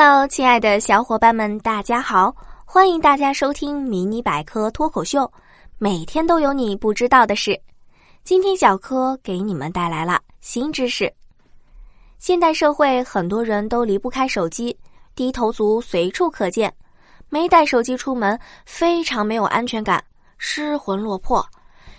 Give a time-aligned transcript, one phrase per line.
[0.00, 2.32] Hello，亲爱的小伙伴们，大家好！
[2.64, 5.28] 欢迎大家收听迷你百科脱口秀，
[5.76, 7.60] 每天都有你不知道的事。
[8.22, 11.12] 今天小柯给你们带来了新知识。
[12.16, 14.78] 现代社会很多人都离不开手机，
[15.16, 16.72] 低头族随处可见，
[17.28, 20.00] 没带手机出门非常没有安全感，
[20.36, 21.44] 失魂落魄，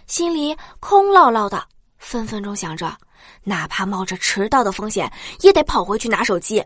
[0.07, 1.61] 心里空落落的，
[1.97, 2.95] 分分钟想着，
[3.43, 5.11] 哪怕冒着迟到的风险，
[5.41, 6.63] 也得跑回去拿手机。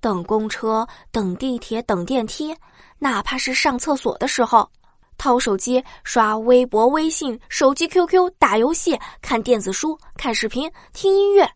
[0.00, 2.54] 等公车、等地铁、等电梯，
[2.98, 4.68] 哪怕是上厕所的时候，
[5.16, 11.48] 掏手机刷微博、微信、手机 QQ、打游戏、看电子书、看视频、听音乐。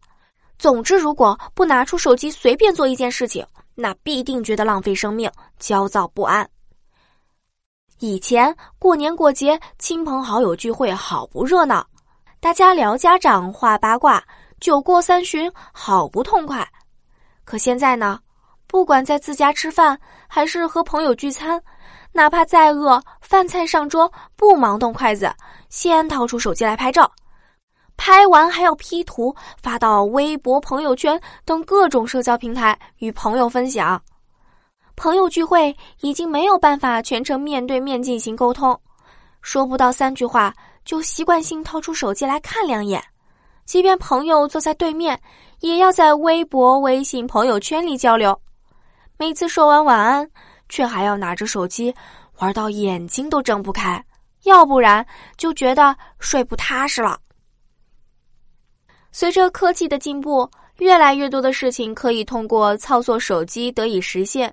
[0.59, 6.49] 总之，如果不拿出手机随便做一件事情，那必定觉得浪费生命，焦躁不安。
[8.01, 11.87] 以前过年过节，亲朋好友聚会好不热闹，
[12.41, 14.23] 大家聊家长、话八卦，
[14.61, 16.69] 酒过三巡，好不痛快。
[17.45, 18.19] 可现在呢？
[18.73, 21.63] 不管在自家吃饭，还是和朋友聚餐，
[22.11, 25.31] 哪怕再饿，饭菜上桌不忙动筷子，
[25.69, 27.13] 先掏出手机来拍照，
[27.99, 34.01] 拍完还要 P 图发到微博、朋友圈等各种社交平台与朋友分享。
[34.97, 38.75] 朋友聚会已经没有办法全程面对面进行沟通，
[39.43, 40.51] 说不到三句话
[40.83, 43.05] 就习惯性掏出手机来看两眼，
[43.67, 45.21] 即便朋友坐在对面，
[45.61, 48.35] 也要在微博、微信、朋友圈里交流。
[49.19, 50.29] 每次说完晚安，
[50.69, 51.95] 却还要拿着手机
[52.39, 54.05] 玩到眼睛都睁不开，
[54.45, 57.19] 要不然就觉得睡不踏实了。
[59.13, 64.53] 随着科技的进步，越来越多的事情可以通过操作手机得以实现。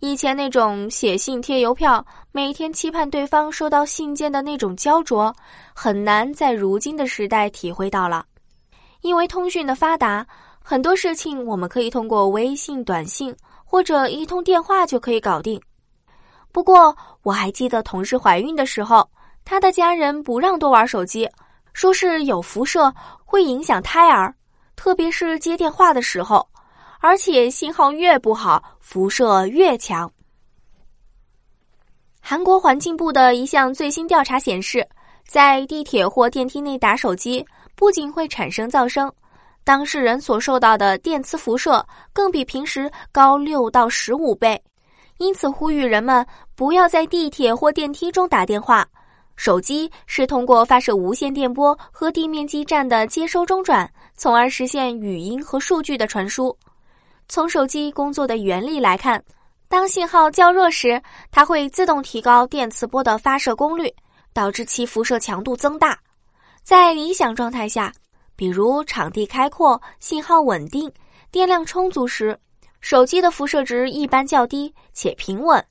[0.00, 5.34] 以前那种写信贴邮票，每天期盼对方收到信件的那种焦灼，
[5.74, 8.26] 很难在如今的时代体会到了。
[9.00, 10.26] 因为通讯的发达，
[10.62, 13.34] 很多事情我们可以通过微信、短信。
[13.74, 15.60] 或者一通电话就可以搞定。
[16.52, 19.04] 不过我还记得同事怀孕的时候，
[19.44, 21.28] 她的家人不让多玩手机，
[21.72, 24.32] 说是有辐射会影响胎儿，
[24.76, 26.48] 特别是接电话的时候，
[27.00, 30.08] 而且信号越不好，辐射越强。
[32.20, 34.86] 韩国环境部的一项最新调查显示，
[35.26, 39.12] 在地铁或电梯内打手机，不仅会产生噪声。
[39.64, 44.62] 当事人所受到的电磁辐射更比平时高六到十五倍，
[45.16, 48.86] 因此呼吁人们不要在地铁或电梯中打电话。
[49.36, 56.56] 手机是通过发射无线电波和地面基站的接收中转，从而实现语音和数据的传输。
[57.26, 59.20] 从手机工作的原理来看，
[59.66, 63.92] 当信号较弱时，它会自动提高电磁波的发射功率，
[64.34, 65.98] 导致其辐射强度增大。
[66.62, 67.92] 在理想状态下。
[68.36, 70.90] 比如场地开阔、信号稳定、
[71.30, 72.38] 电量充足时，
[72.80, 75.64] 手机的辐射值一般较低且平稳。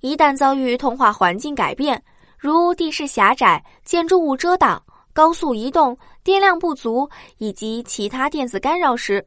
[0.00, 2.02] 一旦遭遇通话环境改变，
[2.38, 4.82] 如地势狭窄、建筑物遮挡、
[5.12, 7.08] 高速移动、电量不足
[7.38, 9.24] 以及其他电子干扰时，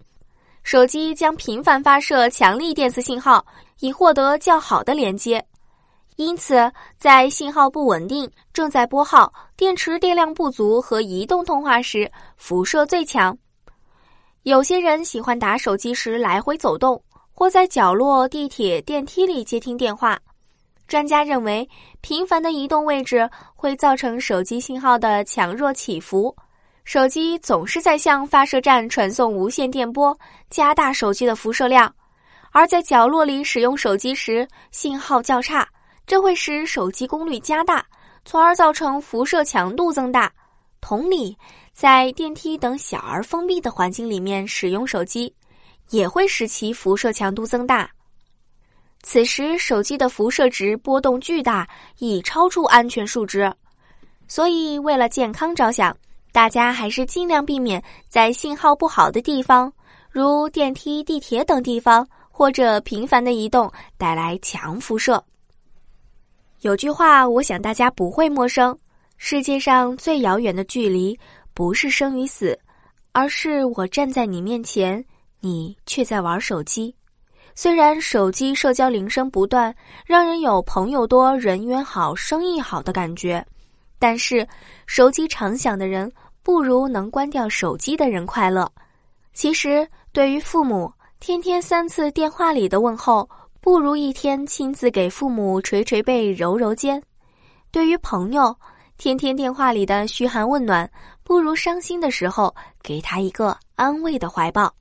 [0.63, 3.45] 手机将频繁发射强力电磁信号，
[3.79, 5.43] 以获得较好的连接。
[6.17, 13.37] 因此，在信号不稳定、正在拨号、电池电量不足和移动通话时，辐射最强。
[14.41, 16.99] 有些人喜欢打手机时来回走动，
[17.31, 20.19] 或在角落、地铁、电梯里接听电话。
[20.87, 21.69] 专家认为，
[22.01, 26.35] 频繁的移动位置会造成手机信号的强弱起伏。
[26.83, 30.17] 手机总是在向发射站传送无线电波，
[30.49, 31.87] 加大手机的辐射量；
[32.51, 35.67] 而在角落里使用手机时，信号较差。
[36.07, 37.85] 这会使手机功率加大，
[38.23, 40.31] 从而造成辐射强度增大。
[40.79, 41.37] 同理，
[41.73, 45.31] 在电梯等小而封闭的环境里面使用手机，
[45.89, 47.89] 也会使其辐射强度增大。
[49.03, 53.51] 此时，手机的辐射值波动巨大，已超出安全数值。
[54.29, 55.95] 所以，为了健康着想，
[56.31, 59.71] 大家还是尽量避免在信号不好的地方，
[60.09, 65.21] 如电梯、地铁等地方，或者频繁的移动带来强辐射。
[66.67, 68.77] 有句话，我想大家不会陌生：
[69.15, 71.17] 世界上最遥远的距离，
[71.53, 72.59] 不是生与死，
[73.13, 75.01] 而是我站在你面前，
[75.39, 76.93] 你却在玩手机。
[77.55, 79.73] 虽然手机社交铃声不断，
[80.05, 83.41] 让人有朋友多、人缘好、生意好的感觉，
[83.97, 84.45] 但是
[84.85, 86.11] 手机常响的人，
[86.43, 88.69] 不如能关掉手机的人快乐。
[89.33, 90.91] 其实，对于父母，
[91.21, 93.25] 天天三次电话里的问候。
[93.67, 97.03] 不如一天亲自给父母捶捶背、揉揉肩。
[97.69, 98.57] 对于朋友，
[98.97, 100.89] 天天电话里的嘘寒问暖，
[101.21, 104.73] 不如伤心的时候给他一个安慰的怀抱。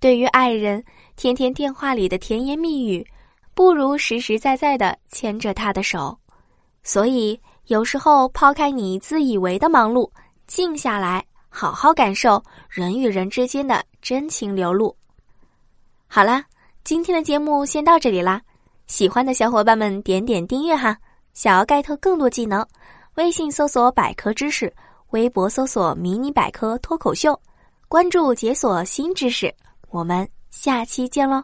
[0.00, 0.84] 对于爱人，
[1.14, 3.06] 天天电话里的甜言蜜语，
[3.54, 6.18] 不如实实在在的牵着他的手。
[6.82, 10.10] 所以，有时候抛开你自以为的忙碌，
[10.48, 14.96] 静下来，好好感受人与人之间的真情流露。
[16.08, 16.44] 好啦，
[16.86, 18.40] 今天的节目先到这里啦。
[18.86, 20.96] 喜欢的小伙伴们点点订阅哈。
[21.34, 22.64] 想要 get 更多技能，
[23.16, 24.72] 微信搜索百科知识，
[25.10, 27.36] 微博搜索迷你百科脱口秀，
[27.88, 29.52] 关注解锁新知识。
[29.90, 31.42] 我们下期见喽！